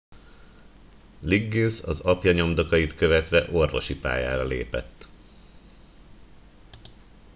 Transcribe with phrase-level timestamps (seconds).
[1.21, 5.07] liggins az apja nyomdokait követve orvosi pályára lépett